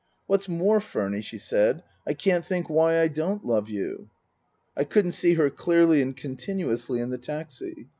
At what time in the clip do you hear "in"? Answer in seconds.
6.99-7.11